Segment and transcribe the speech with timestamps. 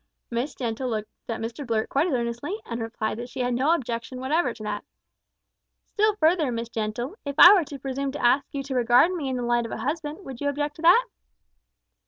[0.31, 3.71] Miss Gentle looked at Mr Blurt quite as earnestly, and replied that she had no
[3.75, 4.83] objection whatever to that.
[5.85, 9.29] "Still further, Miss Gentle: if I were to presume to ask you to regard me
[9.29, 11.05] in the light of a husband, would you object to that?"